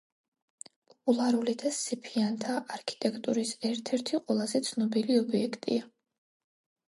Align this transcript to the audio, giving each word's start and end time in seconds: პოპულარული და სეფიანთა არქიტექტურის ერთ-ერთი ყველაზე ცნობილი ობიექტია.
პოპულარული 0.91 1.53
და 1.63 1.71
სეფიანთა 1.79 2.55
არქიტექტურის 2.77 3.51
ერთ-ერთი 3.71 4.21
ყველაზე 4.23 4.63
ცნობილი 4.69 5.19
ობიექტია. 5.27 5.85